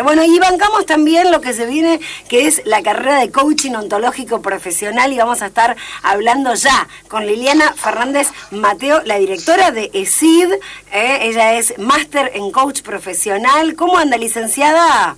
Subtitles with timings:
[0.00, 3.74] Claro, bueno, y bancamos también lo que se viene, que es la carrera de coaching
[3.74, 9.90] ontológico profesional, y vamos a estar hablando ya con Liliana Fernández Mateo, la directora de
[9.92, 10.54] ESID.
[10.90, 11.18] ¿eh?
[11.20, 13.74] ella es máster en coach profesional.
[13.74, 15.16] ¿Cómo anda, licenciada?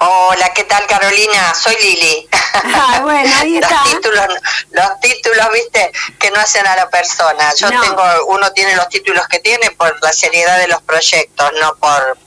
[0.00, 1.54] Hola, ¿qué tal Carolina?
[1.54, 2.28] Soy Lili.
[2.60, 3.82] Ah, bueno, ahí está.
[3.84, 4.26] los, títulos,
[4.72, 7.54] los títulos, viste, que no hacen a la persona.
[7.54, 11.76] Yo tengo, uno tiene los títulos que tiene por la seriedad de los proyectos, no
[11.76, 12.18] por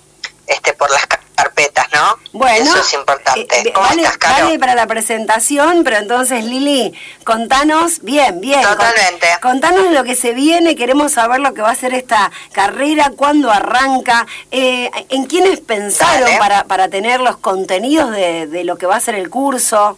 [0.52, 1.06] este por las
[1.36, 2.18] carpetas, ¿no?
[2.34, 3.70] Bueno, eso es importante.
[3.70, 6.94] Eh, vale, para la presentación, pero entonces Lili,
[7.24, 8.62] contanos, bien, bien.
[8.62, 9.28] Totalmente.
[9.42, 13.52] contanos lo que se viene, queremos saber lo que va a ser esta carrera, cuándo
[13.52, 18.98] arranca, eh, en quiénes pensaron para, para tener los contenidos de, de lo que va
[18.98, 19.98] a ser el curso.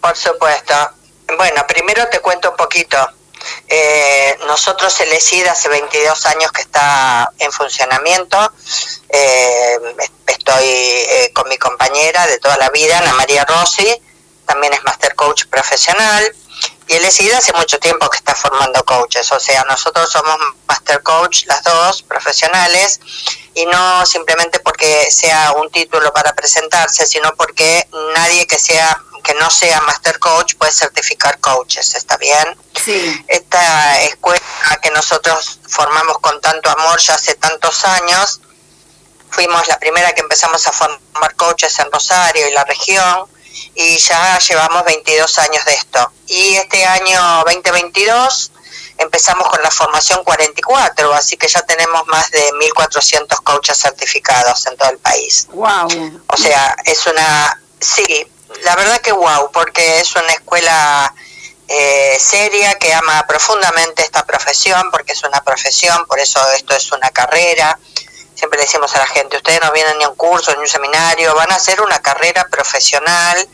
[0.00, 0.74] Por supuesto.
[1.36, 2.98] Bueno, primero te cuento un poquito.
[3.68, 8.52] Eh, nosotros el ESID hace 22 años que está en funcionamiento.
[9.08, 9.78] Eh,
[10.26, 13.88] estoy eh, con mi compañera de toda la vida, Ana María Rossi,
[14.46, 16.34] también es Master Coach profesional.
[16.88, 21.02] Y el ESID hace mucho tiempo que está formando coaches, o sea, nosotros somos Master
[21.02, 23.00] Coach, las dos, profesionales,
[23.54, 29.34] y no simplemente porque sea un título para presentarse, sino porque nadie que sea que
[29.34, 32.56] no sea Master Coach puede certificar coaches, ¿está bien?
[32.74, 33.24] Sí.
[33.28, 34.40] Esta escuela
[34.82, 38.40] que nosotros formamos con tanto amor ya hace tantos años,
[39.30, 43.26] fuimos la primera que empezamos a formar coaches en Rosario y la región,
[43.74, 46.12] y ya llevamos 22 años de esto.
[46.26, 48.52] Y este año 2022
[48.98, 54.76] empezamos con la formación 44, así que ya tenemos más de 1.400 coaches certificados en
[54.76, 55.48] todo el país.
[55.52, 56.22] Wow.
[56.28, 58.26] O sea, es una, sí,
[58.62, 61.12] la verdad que wow, porque es una escuela
[61.68, 66.92] eh, seria que ama profundamente esta profesión, porque es una profesión, por eso esto es
[66.92, 67.78] una carrera.
[68.34, 70.60] Siempre le decimos a la gente, ustedes no vienen ni a un curso, ni a
[70.60, 73.48] un seminario, van a hacer una carrera profesional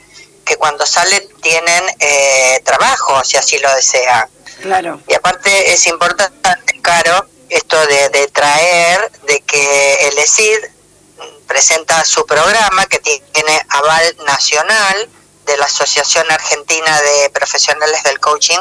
[0.44, 4.28] que cuando sale tienen eh, trabajo, si así lo desean.
[4.62, 5.00] Claro.
[5.06, 10.58] Y aparte es importante, Caro, esto de, de traer, de que el ESID
[11.48, 15.08] presenta su programa que tiene aval nacional
[15.46, 18.60] de la Asociación Argentina de Profesionales del Coaching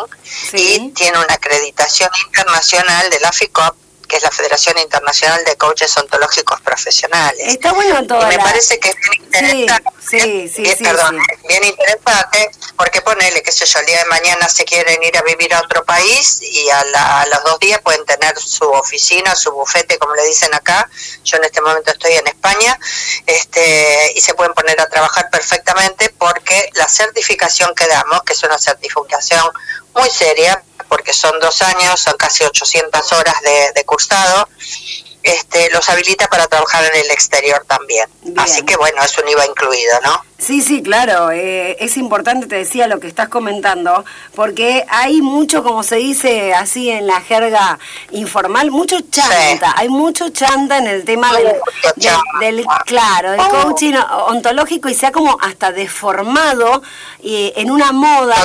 [0.53, 3.75] y tiene una acreditación internacional de la FICOP
[4.07, 7.39] que es la Federación Internacional de Coaches Ontológicos Profesionales.
[7.47, 8.25] Está bueno todo.
[8.27, 9.23] Me parece que es bien
[9.59, 9.89] interesante.
[10.09, 14.47] Sí, sí, sí, perdón, bien interesante porque ponele, qué sé yo, el día de mañana
[14.47, 18.37] se quieren ir a vivir a otro país y a, los dos días pueden tener
[18.39, 20.89] su oficina, su bufete, como le dicen acá.
[21.23, 22.79] Yo en este momento estoy en España
[23.25, 28.43] este, y se pueden poner a trabajar perfectamente porque la certificación que damos, que es
[28.43, 29.43] una certificación
[29.93, 34.47] muy seria, porque son dos años, son casi 800 horas de, de cursado,
[35.23, 38.09] este, los habilita para trabajar en el exterior también.
[38.37, 40.23] Así que bueno, es un IVA incluido, ¿no?
[40.39, 41.31] Sí, sí, claro.
[41.31, 44.05] Eh, es importante, te decía, lo que estás comentando,
[44.35, 47.79] porque hay mucho, como se dice así en la jerga
[48.11, 49.73] informal, mucho chanta.
[49.75, 51.31] Hay mucho chanta en el tema
[52.39, 53.95] del, claro, del coaching
[54.27, 56.83] ontológico y se ha como hasta deformado
[57.23, 58.35] eh, en una moda.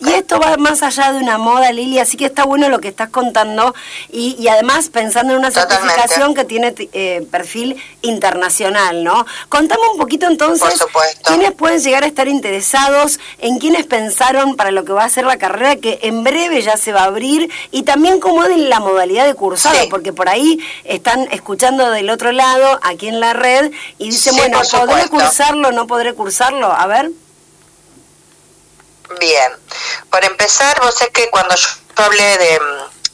[0.00, 2.88] Y, esto va más allá de una moda, Lili, así que está bueno lo que
[2.88, 3.74] estás contando
[4.10, 9.24] y, y además pensando en una certificación que tiene eh, perfil internacional, ¿no?
[9.48, 10.68] Contame un poquito entonces.
[10.68, 13.20] Por supuesto ¿Quiénes pueden llegar a estar interesados?
[13.38, 16.76] ¿En quiénes pensaron para lo que va a ser la carrera que en breve ya
[16.76, 17.48] se va a abrir?
[17.70, 22.32] Y también cómo es la modalidad de cursado, porque por ahí están escuchando del otro
[22.32, 26.72] lado, aquí en la red, y dicen, bueno, ¿podré cursarlo no podré cursarlo?
[26.72, 27.12] A ver.
[29.20, 29.52] Bien,
[30.10, 32.60] por empezar, vos sé que cuando yo hablé de,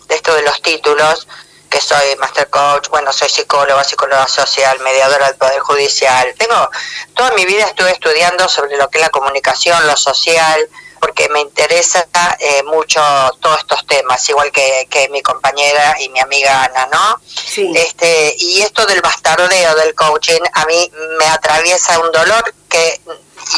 [0.08, 1.28] de esto de los títulos,
[1.74, 6.32] que soy master coach, bueno, soy psicóloga, psicóloga social, mediadora del Poder Judicial.
[6.38, 6.70] Tengo,
[7.14, 10.68] toda mi vida estuve estudiando sobre lo que es la comunicación, lo social,
[11.00, 12.06] porque me interesa
[12.38, 13.00] eh, mucho
[13.40, 17.20] todos estos temas, igual que, que, mi compañera y mi amiga Ana, ¿no?
[17.26, 17.72] Sí.
[17.74, 23.00] Este, y esto del bastardeo del coaching a mí me atraviesa un dolor que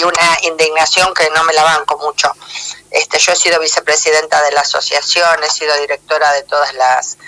[0.00, 2.32] y una indignación que no me la banco mucho.
[2.91, 7.19] Este, yo he sido vicepresidenta de la asociación, he sido directora de todas las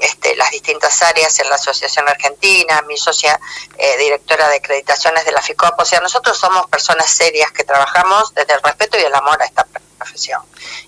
[0.00, 3.38] este, las distintas áreas en la Asociación Argentina, mi socia
[3.76, 5.78] eh, directora de acreditaciones de la FICOP.
[5.78, 9.46] O sea, nosotros somos personas serias que trabajamos desde el respeto y el amor a
[9.46, 9.66] esta
[9.98, 10.42] profesión.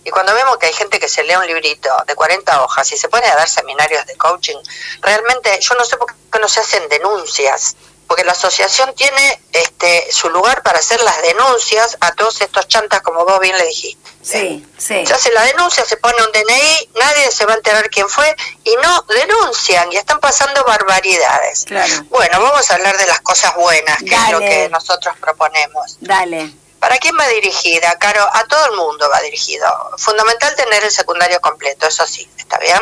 [0.04, 2.96] Y cuando vemos que hay gente que se lee un librito de 40 hojas y
[2.96, 4.58] se pone a dar seminarios de coaching,
[5.00, 7.76] realmente yo no sé por qué no se hacen denuncias
[8.10, 13.02] porque la asociación tiene este su lugar para hacer las denuncias a todos estos chantas
[13.02, 15.06] como vos bien le dijiste Sí, sí.
[15.06, 18.34] Se hace la denuncia, se pone un DNI, nadie se va a enterar quién fue
[18.64, 21.64] y no denuncian y están pasando barbaridades.
[21.64, 22.04] Claro.
[22.10, 25.96] Bueno, vamos a hablar de las cosas buenas, que es lo que nosotros proponemos.
[26.00, 26.52] Dale.
[26.80, 28.28] ¿Para quién va dirigida, Caro?
[28.32, 29.66] A todo el mundo va dirigido.
[29.96, 32.80] Fundamental tener el secundario completo, eso sí, ¿está bien?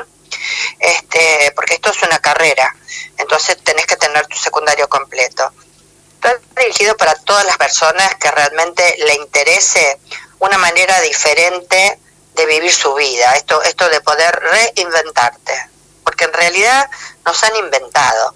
[0.78, 2.74] Este, porque esto es una carrera,
[3.16, 5.50] entonces tenés que tener tu secundario completo.
[6.14, 9.99] Está dirigido para todas las personas que realmente le interese
[10.38, 11.99] una manera diferente
[12.35, 15.70] de vivir su vida, esto, esto de poder reinventarte,
[16.05, 16.88] porque en realidad
[17.25, 18.35] nos han inventado.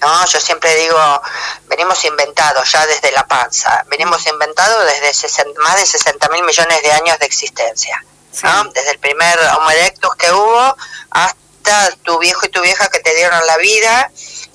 [0.00, 1.22] No, yo siempre digo,
[1.66, 6.82] venimos inventados ya desde la panza, venimos inventados desde sesen- más de 60 mil millones
[6.82, 8.04] de años de existencia,
[8.42, 8.64] ¿no?
[8.74, 10.76] Desde el primer Homo erectus que hubo
[11.10, 14.10] hasta tu viejo y tu vieja que te dieron la vida,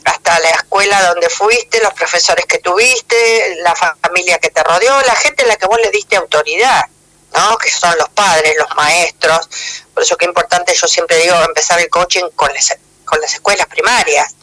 [0.06, 5.00] hasta la escuela donde fuiste, los profesores que tuviste, la fa- familia que te rodeó,
[5.02, 6.86] la gente a la que vos le diste autoridad,
[7.34, 7.58] ¿no?
[7.58, 9.50] Que son los padres, los maestros.
[9.94, 12.76] Por eso que importante, yo siempre digo, empezar el coaching con las,
[13.06, 14.36] con las escuelas primarias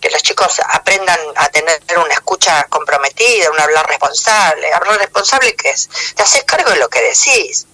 [0.00, 4.72] que los chicos aprendan a tener una escucha comprometida, un hablar responsable.
[4.72, 5.88] Hablar responsable, ¿qué es?
[6.14, 7.66] Te haces cargo de lo que decís.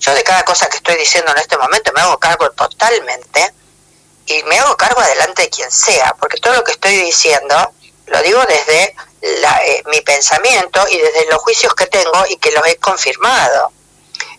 [0.00, 3.52] Yo de cada cosa que estoy diciendo en este momento me hago cargo totalmente
[4.30, 7.72] y me hago cargo adelante de quien sea, porque todo lo que estoy diciendo
[8.06, 8.94] lo digo desde
[9.40, 13.72] la, eh, mi pensamiento y desde los juicios que tengo y que los he confirmado.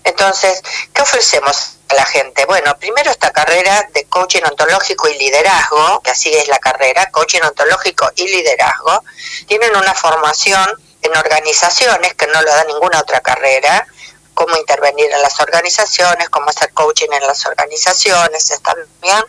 [0.04, 0.62] Entonces,
[0.94, 2.46] ¿qué ofrecemos a la gente?
[2.46, 7.42] Bueno, primero esta carrera de coaching ontológico y liderazgo, que así es la carrera, coaching
[7.42, 9.04] ontológico y liderazgo,
[9.48, 10.68] tienen una formación
[11.02, 13.88] en organizaciones que no lo da ninguna otra carrera,
[14.34, 19.24] cómo intervenir en las organizaciones, cómo hacer coaching en las organizaciones, ¿está bien?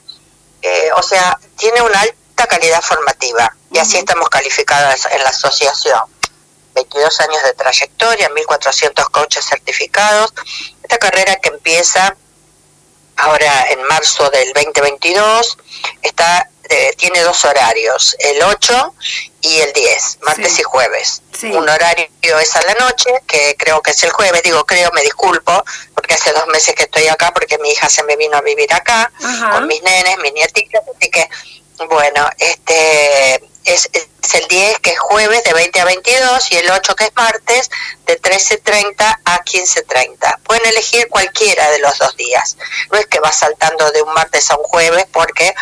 [0.62, 6.00] Eh, o sea, tiene una alta calidad formativa y así estamos calificados en la asociación.
[6.74, 10.32] 22 años de trayectoria, 1.400 coaches certificados.
[10.82, 12.16] Esta carrera que empieza
[13.16, 15.58] ahora en marzo del 2022
[16.02, 18.94] está eh, tiene dos horarios, el 8
[19.42, 20.60] y el 10, martes Sí.
[20.60, 21.22] y jueves.
[21.38, 21.46] Sí.
[21.52, 25.02] Un horario es a la noche, que creo que es el jueves, digo creo, me
[25.02, 25.64] disculpo,
[26.12, 29.10] hace dos meses que estoy acá, porque mi hija se me vino a vivir acá,
[29.22, 29.50] Ajá.
[29.52, 31.28] con mis nenes, mis nietitas, así que,
[31.88, 36.70] bueno, este es, es el 10 que es jueves de 20 a 22 y el
[36.70, 37.70] 8 que es martes
[38.06, 40.38] de 13.30 a 15.30.
[40.42, 42.56] Pueden elegir cualquiera de los dos días.
[42.90, 45.54] No es que va saltando de un martes a un jueves porque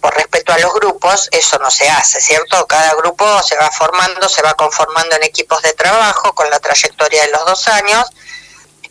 [0.00, 2.66] por respeto a los grupos, eso no se hace, ¿cierto?
[2.66, 7.22] Cada grupo se va formando, se va conformando en equipos de trabajo con la trayectoria
[7.22, 8.06] de los dos años.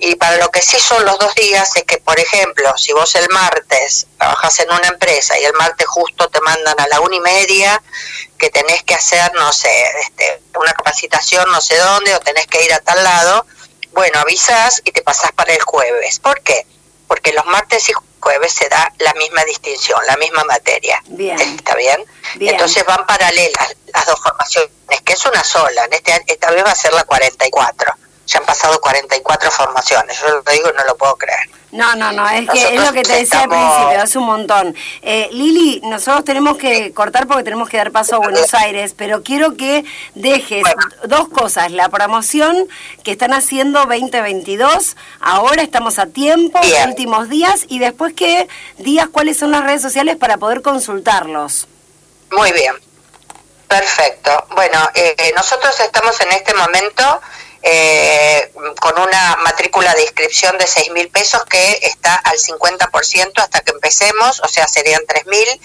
[0.02, 3.14] Y para lo que sí son los dos días es que, por ejemplo, si vos
[3.16, 7.18] el martes trabajas en una empresa y el martes justo te mandan a la una
[7.18, 7.84] y media
[8.38, 9.70] que tenés que hacer, no sé,
[10.02, 13.46] este, una capacitación no sé dónde o tenés que ir a tal lado,
[13.92, 16.20] bueno, avisás y te pasás para el jueves.
[16.20, 16.66] ¿Por qué?
[17.06, 21.02] Porque los martes y jueves se da la misma distinción, la misma materia.
[21.08, 21.38] Bien.
[21.40, 22.06] ¿Está bien?
[22.36, 22.54] Bien.
[22.54, 24.72] Entonces van paralelas las dos formaciones,
[25.04, 25.84] que es una sola.
[25.86, 27.94] En este, esta vez va a ser la 44.
[28.30, 30.20] Ya han pasado 44 formaciones.
[30.22, 31.50] Yo lo digo no lo puedo creer.
[31.72, 34.76] No, no, no, es que es lo que te decía al principio, es un montón.
[35.04, 39.22] Eh, Lili, nosotros tenemos que cortar porque tenemos que dar paso a Buenos Aires, pero
[39.24, 39.84] quiero que
[40.16, 40.82] dejes Bueno.
[41.06, 42.68] dos cosas, la promoción
[43.04, 46.90] que están haciendo 2022, ahora estamos a tiempo, Bien.
[46.90, 48.48] últimos días, y después que
[48.80, 51.68] digas cuáles son las redes sociales para poder consultarlos.
[52.32, 52.74] Muy bien.
[53.68, 54.32] Perfecto.
[54.56, 57.22] Bueno, eh, nosotros estamos en este momento
[57.62, 63.62] eh, con una matrícula de inscripción de 6 mil pesos que está al 50% hasta
[63.62, 65.62] que empecemos, o sea, serían 3 mil,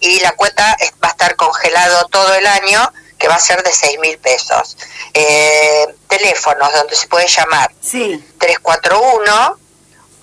[0.00, 3.72] y la cuota va a estar congelado todo el año, que va a ser de
[3.72, 4.76] 6 mil pesos.
[5.14, 9.58] Eh, teléfonos donde se puede llamar Sí, 341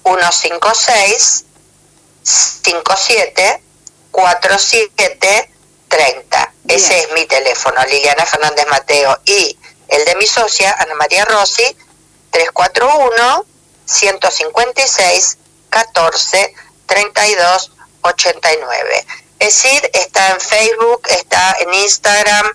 [0.03, 1.45] 156
[2.23, 3.63] 57
[4.11, 5.49] 47
[5.87, 6.53] 30.
[6.63, 6.79] Bien.
[6.79, 9.19] Ese es mi teléfono, Liliana Fernández Mateo.
[9.25, 11.75] Y el de mi socia, Ana María Rossi,
[12.31, 13.45] 341
[13.85, 15.37] 156
[15.69, 17.71] 14 32
[18.01, 19.05] 89.
[19.39, 22.47] Es decir, está en Facebook, está en Instagram,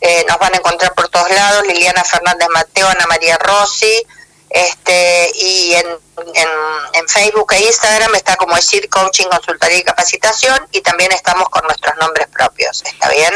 [0.00, 4.06] eh, nos van a encontrar por todos lados, Liliana Fernández Mateo, Ana María Rossi,
[4.50, 5.86] este y en,
[6.34, 6.48] en,
[6.94, 11.62] en Facebook e Instagram está como decir coaching, consultoría y capacitación y también estamos con
[11.64, 13.34] nuestros nombres propios, ¿está bien?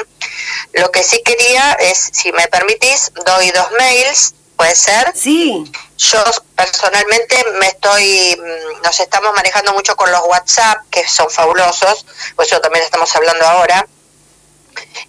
[0.73, 5.13] Lo que sí quería es, si me permitís, doy dos mails, puede ser.
[5.15, 5.65] sí,
[5.99, 6.23] Yo
[6.57, 12.45] personalmente me estoy, mm, nos estamos manejando mucho con los WhatsApp, que son fabulosos, por
[12.45, 13.87] eso también estamos hablando ahora.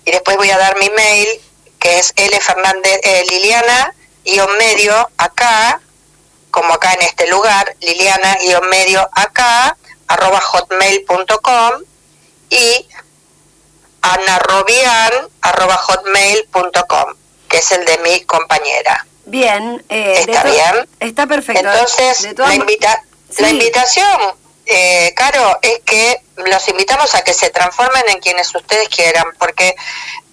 [0.06, 1.42] Y después voy a dar mi mail,
[1.80, 3.94] que es L Fernández, eh, Liliana,
[4.26, 5.82] guion medio, acá,
[6.54, 9.76] como acá en este lugar, liliana-medio acá,
[10.08, 11.82] arroba hotmail.com
[12.52, 12.88] y
[14.04, 17.16] anarobian arroba hotmail.com,
[17.50, 19.04] que es el de mi compañera.
[19.26, 20.88] Bien, eh, está bien.
[21.00, 21.68] Está perfecto.
[21.68, 23.04] Entonces, la, invita
[23.40, 24.36] la invitación,
[24.68, 29.76] eh, Caro, es que los invitamos a que se transformen en quienes ustedes quieran, porque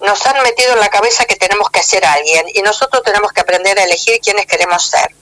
[0.00, 3.40] nos han metido en la cabeza que tenemos que ser alguien y nosotros tenemos que
[3.40, 5.14] aprender a elegir quiénes queremos ser.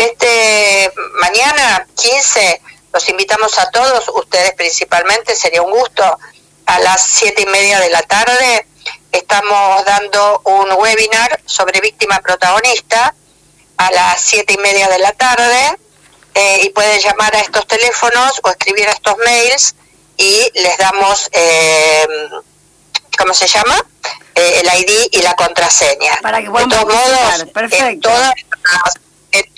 [0.00, 0.90] Este
[1.20, 2.62] mañana 15
[2.94, 6.18] los invitamos a todos, ustedes principalmente, sería un gusto,
[6.64, 8.66] a las siete y media de la tarde
[9.12, 13.14] estamos dando un webinar sobre víctima protagonista
[13.76, 15.78] a las siete y media de la tarde
[16.34, 19.74] eh, y pueden llamar a estos teléfonos o escribir a estos mails
[20.16, 22.06] y les damos, eh,
[23.18, 23.84] ¿cómo se llama?
[24.34, 26.20] Eh, el ID y la contraseña.
[26.22, 27.44] Para que de todos modos,
[27.82, 28.32] En todas,
[29.32, 29.54] en,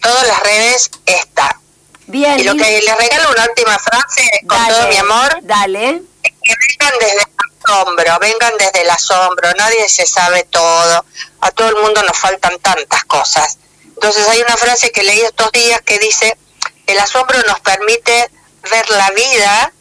[0.00, 1.60] todas las redes está.
[2.06, 2.40] Bien.
[2.40, 5.38] Y lo que les regalo una última frase con todo mi amor.
[5.42, 6.02] Dale.
[6.22, 7.26] Es que vengan desde el
[7.66, 11.04] asombro, vengan desde el asombro, nadie se sabe todo,
[11.40, 13.58] a todo el mundo nos faltan tantas cosas.
[13.84, 16.36] Entonces hay una frase que leí estos días que dice,
[16.86, 18.30] el asombro nos permite
[18.70, 19.72] ver la vida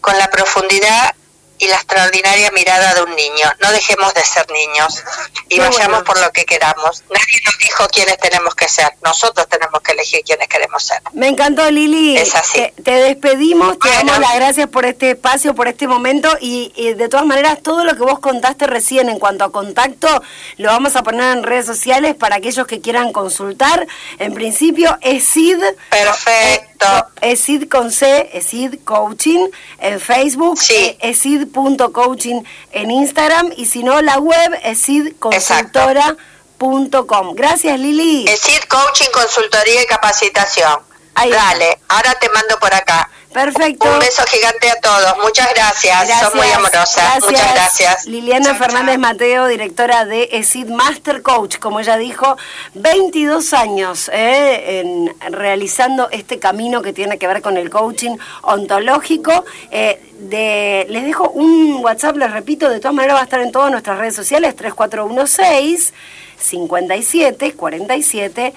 [0.00, 1.14] con la profundidad
[1.62, 3.52] y la extraordinaria mirada de un niño.
[3.60, 5.00] No dejemos de ser niños
[5.48, 7.04] y vayamos por lo que queramos.
[7.08, 8.92] Nadie nos dijo quiénes tenemos que ser.
[9.00, 11.00] Nosotros tenemos que elegir quiénes queremos ser.
[11.12, 12.16] Me encantó, Lili.
[12.16, 12.72] Es así.
[12.82, 17.26] Te, despedimos, te damos las gracias por este espacio, por este momento y, de todas
[17.26, 20.08] maneras todo lo que vos contaste recién en cuanto a contacto
[20.56, 23.86] lo vamos a poner en redes sociales para aquellos que quieran consultar.
[24.18, 25.62] En principio, ESID.
[25.90, 26.71] Perfecto.
[27.20, 29.48] ESID con C, ESID Coaching
[29.78, 30.96] en Facebook, sí.
[31.00, 31.48] ESID
[31.92, 37.34] coaching en Instagram y si no la web es sidconsultora.com.
[37.34, 38.24] Gracias Lili.
[38.28, 40.91] Es Coaching, Consultoría y Capacitación.
[41.14, 43.08] Dale, ahora te mando por acá.
[43.32, 43.90] Perfecto.
[43.90, 45.16] Un beso gigante a todos.
[45.22, 46.20] Muchas gracias.
[46.20, 47.20] Son muy amorosas.
[47.24, 48.06] Muchas gracias.
[48.06, 52.36] Liliana Fernández Mateo, directora de ESID Master Coach, como ella dijo,
[52.74, 59.44] 22 años eh, en, realizando este camino que tiene que ver con el coaching ontológico.
[59.70, 63.50] Eh, de, les dejo un WhatsApp, les repito, de todas maneras va a estar en
[63.50, 65.94] todas nuestras redes sociales, 3416
[66.38, 68.52] 57 47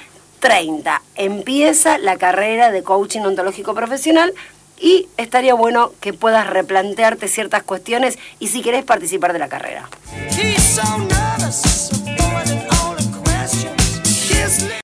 [0.45, 1.01] 30.
[1.15, 4.31] Empieza la carrera de coaching ontológico profesional
[4.79, 9.89] y estaría bueno que puedas replantearte ciertas cuestiones y si querés participar de la carrera.